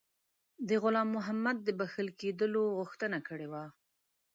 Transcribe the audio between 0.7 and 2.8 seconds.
غلام محمد د بخښل کېدلو